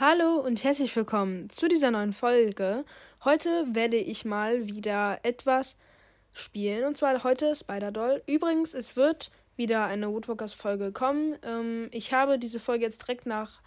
[0.00, 2.86] Hallo und herzlich willkommen zu dieser neuen Folge.
[3.22, 5.76] Heute werde ich mal wieder etwas
[6.32, 8.22] spielen und zwar heute Spider-Doll.
[8.24, 11.36] Übrigens, es wird wieder eine Woodwalkers-Folge kommen.
[11.42, 13.60] Ähm, ich habe diese Folge jetzt direkt nach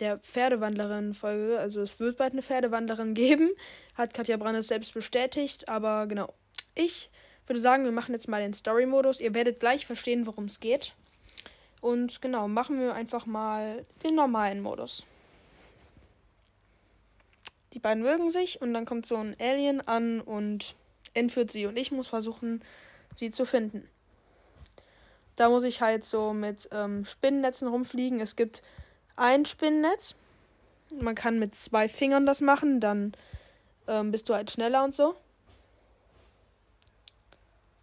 [0.00, 3.50] der Pferdewandlerin-Folge, also es wird bald eine Pferdewandlerin geben,
[3.94, 6.34] hat Katja Brandes selbst bestätigt, aber genau.
[6.74, 7.10] Ich
[7.46, 9.20] würde sagen, wir machen jetzt mal den Story-Modus.
[9.20, 10.94] Ihr werdet gleich verstehen, worum es geht.
[11.80, 15.06] Und genau, machen wir einfach mal den normalen Modus.
[17.76, 20.76] Die beiden mögen sich und dann kommt so ein Alien an und
[21.12, 22.64] entführt sie und ich muss versuchen,
[23.14, 23.86] sie zu finden.
[25.34, 28.18] Da muss ich halt so mit ähm, Spinnennetzen rumfliegen.
[28.18, 28.62] Es gibt
[29.14, 30.14] ein Spinnennetz.
[30.98, 33.12] Man kann mit zwei Fingern das machen, dann
[33.88, 35.14] ähm, bist du halt schneller und so.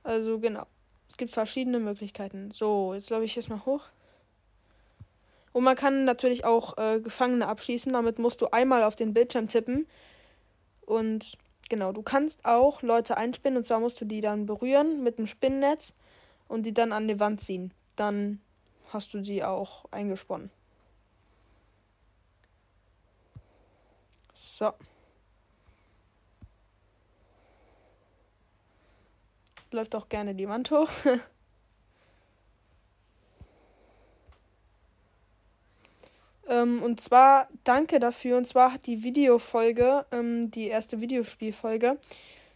[0.02, 0.66] Also genau.
[1.12, 2.50] Es gibt verschiedene Möglichkeiten.
[2.50, 3.84] So, jetzt glaube ich erstmal hoch.
[5.54, 7.94] Und man kann natürlich auch äh, Gefangene abschießen.
[7.94, 9.88] Damit musst du einmal auf den Bildschirm tippen.
[10.82, 11.38] Und
[11.70, 13.58] genau, du kannst auch Leute einspinnen.
[13.58, 15.94] Und zwar musst du die dann berühren mit dem Spinnennetz
[16.48, 17.72] und die dann an die Wand ziehen.
[17.96, 18.42] Dann
[18.92, 20.50] hast du sie auch eingesponnen.
[24.34, 24.74] So.
[29.72, 30.90] Läuft auch gerne die Wand hoch.
[36.54, 38.38] Ähm, und zwar danke dafür.
[38.38, 41.98] Und zwar hat die Videofolge, ähm, die erste Videospielfolge,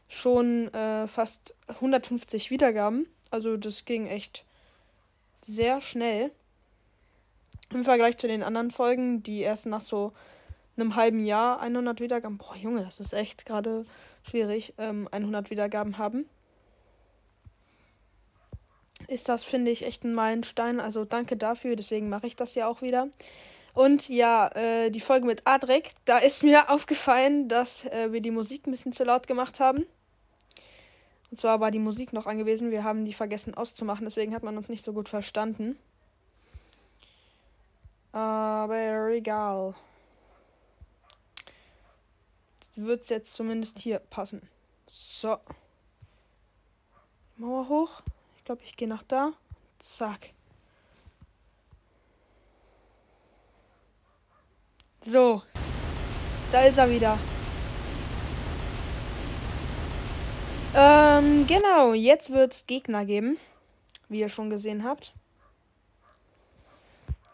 [0.08, 3.08] schon äh, fast 150 Wiedergaben.
[3.32, 4.46] Also das ging echt
[5.42, 6.32] sehr schnell.
[7.74, 10.14] Im Vergleich zu den anderen Folgen, die erst nach so
[10.78, 12.38] einem halben Jahr 100 Wiedergaben.
[12.38, 13.86] Boah, Junge, das ist echt gerade
[14.24, 16.26] schwierig, ähm, 100 Wiedergaben haben.
[19.08, 20.80] Ist das, finde ich, echt ein Meilenstein.
[20.80, 23.10] Also danke dafür, deswegen mache ich das ja auch wieder.
[23.78, 28.32] Und ja, äh, die Folge mit Adrek, da ist mir aufgefallen, dass äh, wir die
[28.32, 29.86] Musik ein bisschen zu laut gemacht haben.
[31.30, 32.72] Und zwar war die Musik noch angewiesen.
[32.72, 35.78] Wir haben die vergessen auszumachen, deswegen hat man uns nicht so gut verstanden.
[38.14, 39.76] Aber egal.
[42.76, 44.42] Wird es jetzt zumindest hier passen.
[44.88, 45.38] So.
[47.36, 48.02] Mauer hoch.
[48.38, 49.34] Ich glaube, ich gehe nach da.
[49.78, 50.32] Zack.
[55.10, 55.42] So.
[56.52, 57.18] Da ist er wieder.
[60.76, 61.94] Ähm, genau.
[61.94, 63.38] Jetzt wird es Gegner geben.
[64.10, 65.14] Wie ihr schon gesehen habt.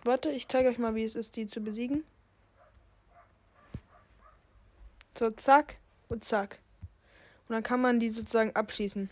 [0.03, 2.03] Warte, ich zeige euch mal, wie es ist, die zu besiegen.
[5.17, 5.78] So, zack
[6.09, 6.59] und zack.
[7.47, 9.09] Und dann kann man die sozusagen abschießen.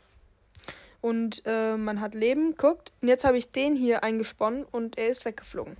[1.02, 2.92] Und äh, man hat Leben, guckt.
[3.02, 5.78] Und jetzt habe ich den hier eingesponnen und er ist weggeflogen.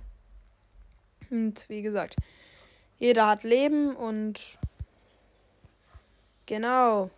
[1.30, 2.16] Und wie gesagt,
[3.02, 4.40] jeder hat Leben und
[6.46, 7.10] genau.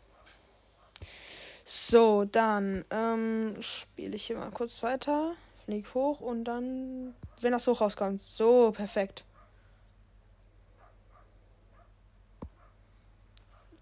[1.66, 5.34] So, dann ähm, spiele ich hier mal kurz weiter.
[5.62, 8.22] Flieg hoch und dann, wenn das hoch rauskommt.
[8.22, 9.26] So, perfekt.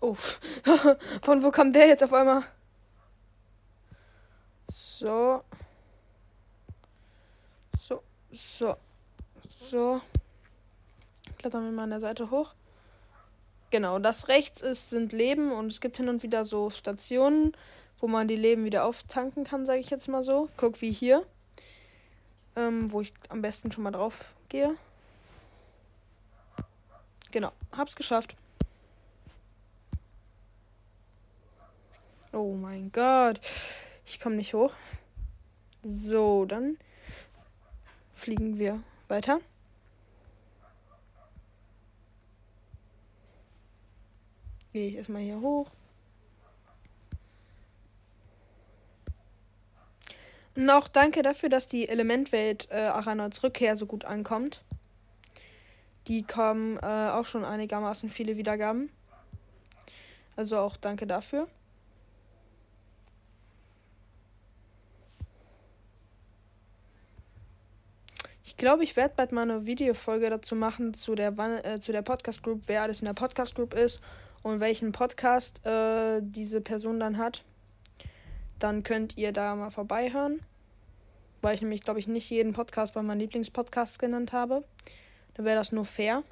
[0.01, 0.41] Uff.
[1.23, 2.43] Von wo kam der jetzt auf einmal?
[4.69, 5.45] So.
[7.79, 8.03] So.
[8.29, 8.77] So.
[9.49, 10.03] So
[11.43, 12.55] klettern wir mal an der Seite hoch.
[13.71, 17.53] Genau, das rechts ist, sind Leben und es gibt hin und wieder so Stationen,
[17.99, 20.49] wo man die Leben wieder auftanken kann, sage ich jetzt mal so.
[20.57, 21.27] Guck wie hier.
[22.55, 24.77] Ähm, wo ich am besten schon mal drauf gehe.
[27.33, 28.37] Genau, hab's geschafft.
[32.33, 33.41] Oh mein Gott.
[34.07, 34.73] Ich komme nicht hoch.
[35.83, 36.79] So, dann
[38.15, 39.41] fliegen wir weiter.
[44.73, 45.71] Gehe ich erstmal hier hoch.
[50.57, 54.65] Und auch danke dafür, dass die Elementwelt äh, Aranauts Rückkehr so gut ankommt.
[56.09, 58.91] Die kommen äh, auch schon einigermaßen viele Wiedergaben.
[60.37, 61.49] Also auch danke dafür.
[68.45, 71.33] Ich glaube, ich werde bald mal eine Videofolge dazu machen, zu der,
[71.65, 74.01] äh, zu der Podcast Group, wer alles in der Podcast Group ist
[74.43, 77.45] und welchen Podcast äh, diese Person dann hat,
[78.59, 80.41] dann könnt ihr da mal vorbeihören.
[81.41, 84.65] Weil ich nämlich, glaube ich, nicht jeden Podcast bei meinem Lieblingspodcast genannt habe.
[85.35, 86.23] Dann wäre das nur fair.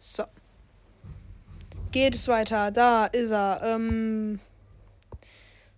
[0.00, 0.24] So.
[1.92, 2.72] Geht es weiter.
[2.72, 3.60] Da ist er.
[3.62, 4.40] Ähm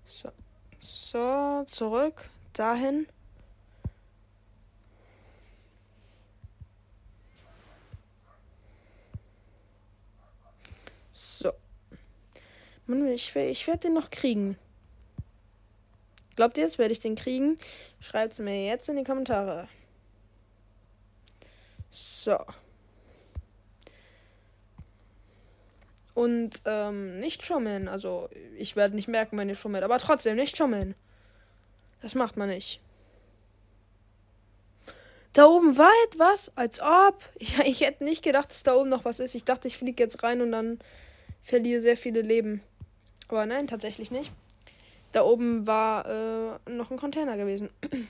[0.05, 0.31] so.
[0.79, 2.29] So, zurück.
[2.55, 3.07] Dahin.
[12.87, 14.59] Mann, ich, ich werde den noch kriegen.
[16.37, 16.79] Glaubt ihr es?
[16.79, 17.57] Werde ich den kriegen?
[18.01, 19.69] Schreibt es mir jetzt in die Kommentare.
[21.91, 22.39] So.
[26.15, 27.89] Und ähm, nicht schummeln.
[27.89, 29.85] Also, ich werde nicht merken, wenn ihr schummelt.
[29.85, 30.95] Aber trotzdem, nicht schummeln.
[32.03, 32.81] Das macht man nicht.
[35.33, 37.19] Da oben war etwas, als ob.
[37.41, 39.35] Ja, ich hätte nicht gedacht, dass da oben noch was ist.
[39.35, 40.79] Ich dachte, ich fliege jetzt rein und dann
[41.43, 42.63] verliere sehr viele Leben.
[43.29, 44.31] Aber nein, tatsächlich nicht.
[45.13, 47.71] Da oben war äh, noch ein Container gewesen.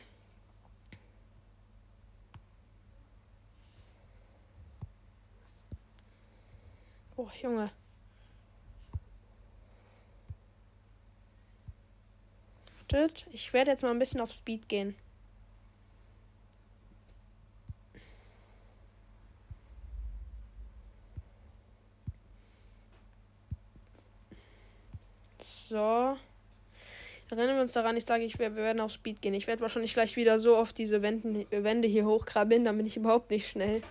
[7.16, 7.70] oh, Junge.
[13.32, 14.94] Ich werde jetzt mal ein bisschen auf Speed gehen.
[25.74, 26.16] So.
[27.30, 29.34] Erinnern wir uns daran, ich sage, ich, wir werden auf Speed gehen.
[29.34, 32.96] Ich werde wahrscheinlich gleich wieder so auf diese Wänden, Wände hier hochkrabbeln, dann bin ich
[32.96, 33.82] überhaupt nicht schnell.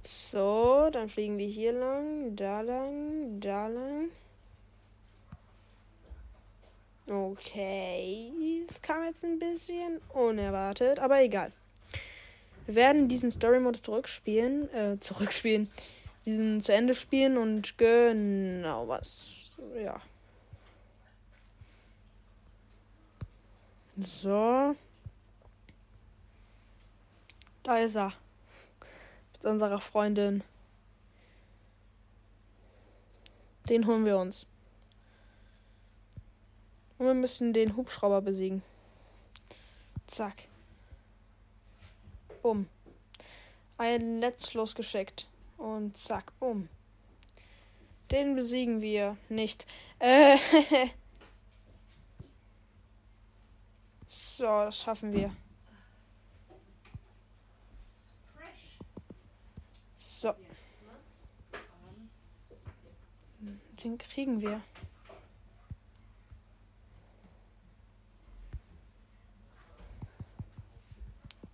[0.00, 4.10] So, dann fliegen wir hier lang, da lang, da lang.
[7.08, 11.50] Okay, es kam jetzt ein bisschen unerwartet, aber egal.
[12.66, 15.68] Wir werden diesen Story-Modus zurückspielen, äh, zurückspielen,
[16.26, 19.50] diesen zu Ende spielen und genau was,
[19.82, 20.00] ja.
[23.98, 24.74] So.
[27.62, 28.12] Da ist er.
[29.32, 30.42] Mit unserer Freundin.
[33.68, 34.46] Den holen wir uns.
[36.98, 38.62] Und wir müssen den Hubschrauber besiegen.
[40.06, 40.48] Zack.
[42.42, 42.68] Bumm.
[43.78, 45.28] Ein Netz losgeschickt.
[45.58, 46.68] Und zack, bumm.
[48.10, 49.66] Den besiegen wir nicht.
[49.98, 50.36] Äh,
[54.42, 55.30] So, das schaffen wir.
[59.94, 60.34] So.
[63.84, 64.60] Den kriegen wir.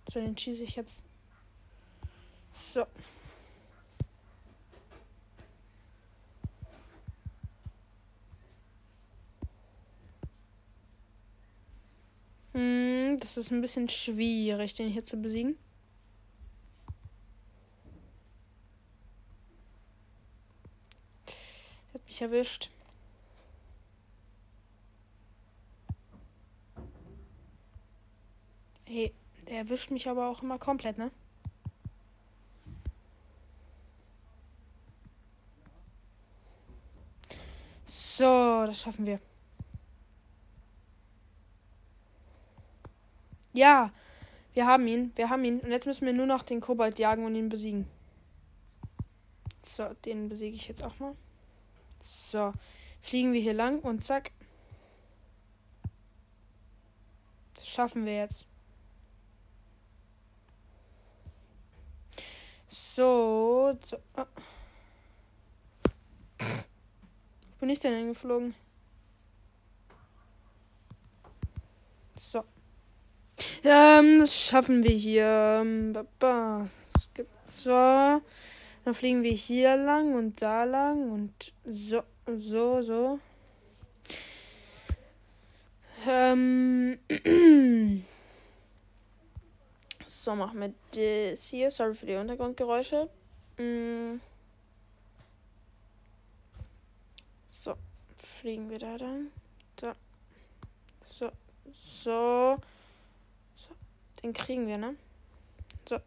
[0.07, 1.03] So, den schieße ich jetzt.
[2.51, 2.87] So.
[12.53, 15.57] Hm, das ist ein bisschen schwierig, den hier zu besiegen.
[21.93, 22.69] Hat mich erwischt.
[28.85, 29.13] Hey,
[29.47, 31.11] der erwischt mich aber auch immer komplett, ne?
[37.85, 39.19] So, das schaffen wir.
[43.59, 43.91] Ja,
[44.53, 45.11] wir haben ihn.
[45.15, 45.59] Wir haben ihn.
[45.59, 47.89] Und jetzt müssen wir nur noch den Kobold jagen und ihn besiegen.
[49.61, 51.13] So, den besiege ich jetzt auch mal.
[51.99, 52.53] So,
[53.01, 54.31] fliegen wir hier lang und zack.
[57.55, 58.47] Das schaffen wir jetzt.
[62.69, 63.97] So, so.
[64.15, 64.25] Oh.
[66.37, 66.45] Wo
[67.59, 68.55] bin ich denn hingeflogen?
[72.17, 72.45] So.
[73.63, 75.61] Ähm, das schaffen wir hier.
[75.61, 75.93] Ähm,
[77.45, 78.21] so.
[78.85, 82.01] Dann fliegen wir hier lang und da lang und so,
[82.37, 83.19] so, so.
[86.07, 86.99] Ähm.
[90.05, 90.73] so, machen wir
[91.31, 91.69] das hier.
[91.69, 93.09] Sorry für die Untergrundgeräusche.
[93.57, 94.21] Mm.
[97.51, 97.75] So,
[98.15, 99.31] fliegen wir da dann.
[99.79, 99.91] So.
[101.01, 101.31] So.
[101.71, 102.57] So.
[104.23, 104.95] Den kriegen wir, ne?
[105.87, 105.97] So.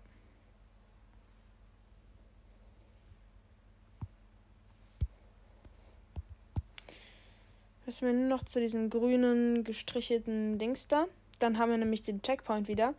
[7.87, 11.07] Müssen wir nur noch zu diesem grünen gestrichelten Dings da.
[11.39, 12.95] Dann haben wir nämlich den Checkpoint wieder.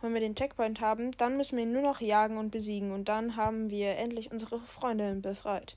[0.00, 2.92] Wenn wir den Checkpoint haben, dann müssen wir ihn nur noch jagen und besiegen.
[2.92, 5.76] Und dann haben wir endlich unsere Freundin befreit.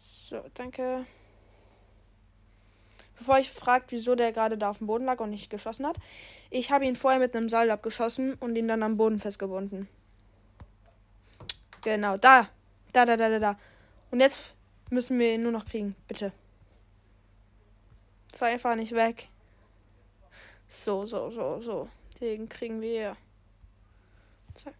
[0.00, 1.06] So, danke.
[3.22, 5.94] Bevor ich fragt, wieso der gerade da auf dem Boden lag und nicht geschossen hat.
[6.50, 9.88] Ich habe ihn vorher mit einem Seil abgeschossen und ihn dann am Boden festgebunden.
[11.84, 12.48] Genau, da.
[12.92, 13.58] Da, da, da, da, da.
[14.10, 14.56] Und jetzt
[14.90, 15.94] müssen wir ihn nur noch kriegen.
[16.08, 16.32] Bitte.
[18.34, 19.28] Sei einfach nicht weg.
[20.66, 21.88] So, so, so, so.
[22.20, 23.16] Den kriegen wir.
[24.52, 24.74] Zack.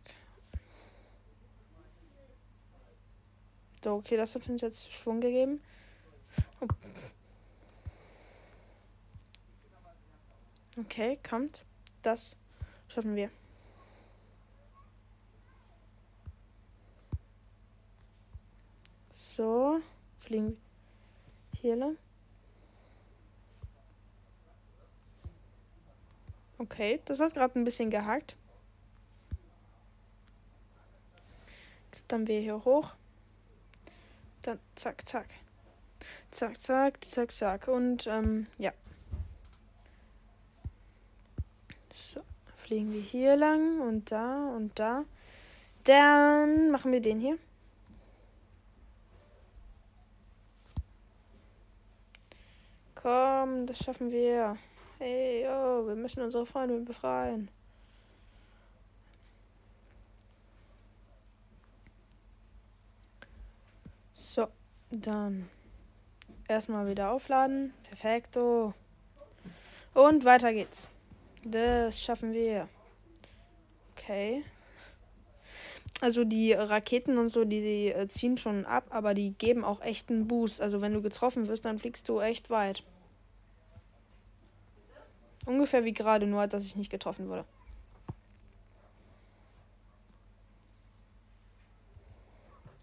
[3.84, 5.62] So, okay, das hat uns jetzt Schwung gegeben.
[10.78, 11.64] Okay, kommt.
[12.02, 12.36] Das
[12.88, 13.30] schaffen wir.
[19.14, 19.80] So,
[20.18, 20.58] fliegen
[21.62, 21.96] hier lang.
[26.58, 28.36] Okay, das hat gerade ein bisschen gehakt.
[32.08, 32.94] Dann wir hier hoch.
[34.42, 35.28] Dann zack, zack.
[36.30, 37.68] Zack, zack, zack, zack.
[37.68, 38.72] Und ähm, ja.
[41.92, 42.22] So,
[42.72, 45.04] fliegen wir hier lang und da und da.
[45.84, 47.36] Dann machen wir den hier.
[52.94, 54.56] Komm, das schaffen wir.
[54.98, 57.50] Hey, oh, wir müssen unsere Freunde befreien.
[64.14, 64.48] So,
[64.90, 65.50] dann
[66.48, 67.74] erstmal wieder aufladen.
[67.82, 68.72] Perfekto.
[69.92, 70.88] Und weiter geht's.
[71.44, 72.68] Das schaffen wir.
[73.92, 74.44] Okay.
[76.00, 79.80] Also die Raketen und so, die, die äh, ziehen schon ab, aber die geben auch
[79.82, 80.60] echt einen Boost.
[80.60, 82.82] Also wenn du getroffen wirst, dann fliegst du echt weit.
[85.46, 87.44] Ungefähr wie gerade, nur dass ich nicht getroffen wurde.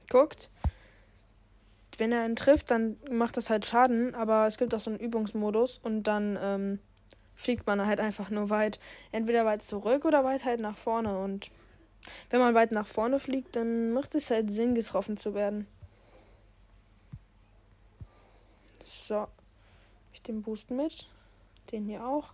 [0.10, 0.50] Guckt.
[1.98, 5.00] Wenn er ihn trifft, dann macht das halt Schaden, aber es gibt auch so einen
[5.00, 6.80] Übungsmodus und dann ähm,
[7.39, 8.81] fliegt man halt einfach nur weit.
[9.13, 11.17] Entweder weit zurück oder weit halt nach vorne.
[11.17, 11.51] Und
[12.29, 15.65] wenn man weit nach vorne fliegt, dann macht es halt Sinn, getroffen zu werden.
[18.84, 19.27] So.
[20.12, 21.08] Ich den Boost mit.
[21.72, 22.34] Den hier auch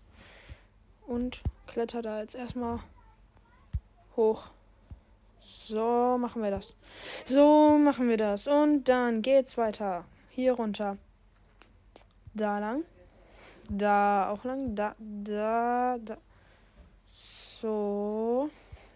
[1.06, 2.80] und kletter da jetzt erstmal
[4.16, 4.50] hoch.
[5.40, 6.76] So machen wir das.
[7.26, 8.48] So machen wir das.
[8.48, 10.06] Und dann geht's weiter.
[10.32, 10.98] Hier runter.
[12.34, 12.86] Da lang.
[13.70, 14.76] Da auch lang.
[14.76, 16.18] Da, da, da.
[17.06, 18.50] So.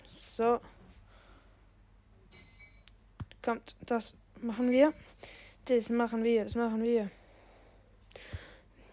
[0.08, 0.60] So.
[3.42, 4.94] Kommt, das machen wir.
[5.66, 7.10] Das machen wir, das machen wir.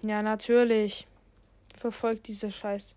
[0.02, 1.06] Ja, natürlich
[1.74, 2.94] verfolgt diese scheiß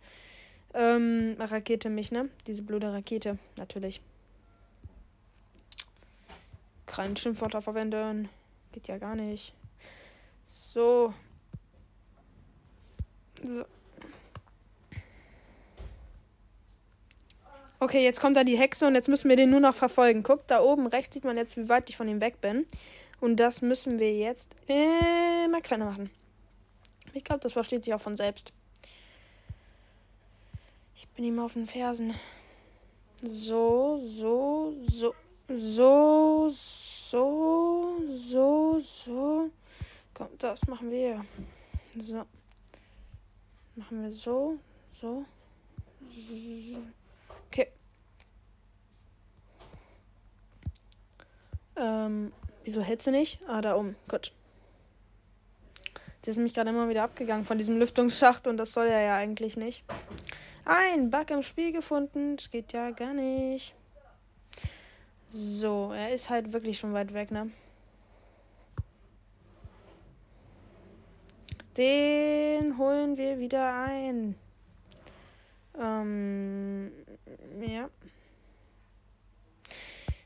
[0.73, 2.29] ähm, Rakete mich, ne?
[2.45, 4.01] Diese blöde Rakete, natürlich.
[6.85, 8.29] Kein Schimpfwörter verwenden.
[8.71, 9.53] Geht ja gar nicht.
[10.45, 11.13] So.
[13.43, 13.65] So.
[17.81, 20.21] Okay, jetzt kommt da die Hexe und jetzt müssen wir den nur noch verfolgen.
[20.21, 22.65] Guckt, da oben rechts sieht man jetzt, wie weit ich von ihm weg bin.
[23.21, 26.09] Und das müssen wir jetzt immer kleiner machen.
[27.13, 28.51] Ich glaube, das versteht sich auch von selbst.
[30.95, 32.13] Ich bin ihm auf den Fersen.
[33.23, 35.13] So, so, so,
[35.47, 39.49] so, so, so, so.
[40.13, 41.25] Komm, das machen wir.
[41.97, 42.25] So.
[43.79, 44.59] Machen wir so,
[44.91, 45.23] so.
[47.47, 47.71] Okay.
[51.77, 52.33] Ähm,
[52.65, 53.39] wieso hältst du nicht?
[53.47, 53.95] Ah, da oben.
[54.09, 54.33] Gut.
[56.25, 59.15] Der ist nämlich gerade immer wieder abgegangen von diesem Lüftungsschacht und das soll er ja
[59.15, 59.85] eigentlich nicht.
[60.65, 62.35] Ein Bug im Spiel gefunden.
[62.35, 63.75] Das geht ja gar nicht.
[65.29, 67.49] So, er ist halt wirklich schon weit weg, ne?
[71.79, 74.35] Den holen wir wieder ein.
[75.79, 76.91] Ähm,
[77.61, 77.89] ja.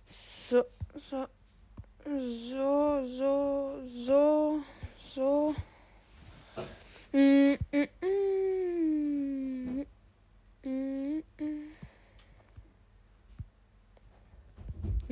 [0.07, 0.63] So,
[0.95, 1.27] so,
[2.07, 4.63] so, so, so,
[4.97, 5.55] so.
[7.11, 9.85] Mm, mm, mm.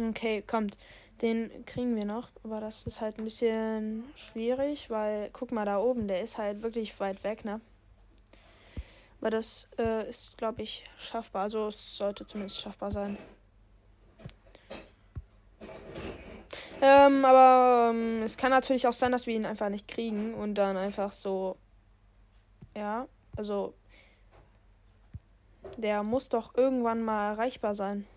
[0.09, 0.75] Okay, kommt.
[1.21, 5.77] Den kriegen wir noch, aber das ist halt ein bisschen schwierig, weil guck mal da
[5.77, 7.61] oben, der ist halt wirklich weit weg, ne?
[9.19, 11.43] Aber das äh, ist, glaube ich, schaffbar.
[11.43, 13.19] Also es sollte zumindest schaffbar sein.
[16.81, 20.55] Ähm, aber ähm, es kann natürlich auch sein, dass wir ihn einfach nicht kriegen und
[20.55, 21.55] dann einfach so.
[22.75, 23.75] Ja, also.
[25.77, 28.07] Der muss doch irgendwann mal erreichbar sein.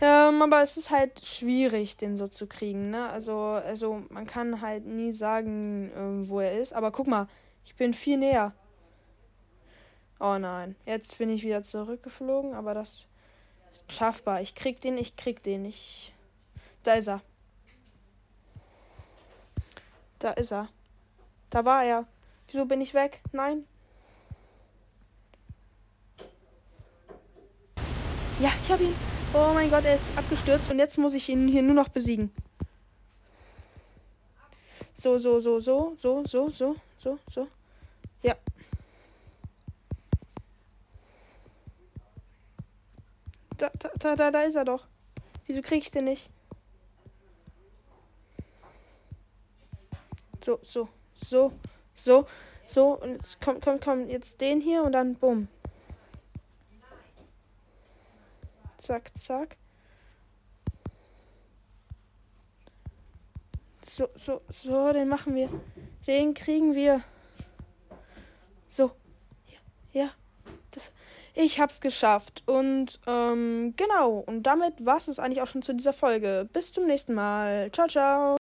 [0.00, 3.08] Ähm, aber es ist halt schwierig, den so zu kriegen, ne?
[3.08, 6.74] Also, also man kann halt nie sagen, äh, wo er ist.
[6.74, 7.28] Aber guck mal,
[7.64, 8.52] ich bin viel näher.
[10.20, 13.06] Oh nein, jetzt bin ich wieder zurückgeflogen, aber das
[13.70, 14.40] ist schaffbar.
[14.42, 15.64] Ich krieg den, ich krieg den.
[15.64, 16.14] Ich.
[16.82, 17.22] Da ist er.
[20.18, 20.68] Da ist er.
[21.50, 22.06] Da war er.
[22.48, 23.20] Wieso bin ich weg?
[23.32, 23.66] Nein.
[28.40, 29.15] Ja, ich hab ihn.
[29.38, 32.32] Oh mein Gott, er ist abgestürzt und jetzt muss ich ihn hier nur noch besiegen.
[34.98, 37.48] So, so, so, so, so, so, so, so, so.
[38.22, 38.34] Ja.
[43.58, 44.86] Da, da, da, da da ist er doch.
[45.46, 46.30] Wieso krieg ich den nicht?
[50.42, 51.52] So, so, so,
[51.94, 52.26] so,
[52.66, 52.98] so.
[53.02, 54.08] Und jetzt komm, komm, komm.
[54.08, 55.48] Jetzt den hier und dann bumm.
[58.86, 59.56] Zack, zack.
[63.84, 65.48] So, so, so, den machen wir.
[66.06, 67.02] Den kriegen wir.
[68.68, 68.92] So.
[69.92, 70.10] Ja, ja.
[70.70, 70.92] Das,
[71.34, 72.44] ich hab's geschafft.
[72.46, 74.18] Und ähm, genau.
[74.24, 76.48] Und damit war es eigentlich auch schon zu dieser Folge.
[76.52, 77.72] Bis zum nächsten Mal.
[77.72, 78.34] Ciao, ciao.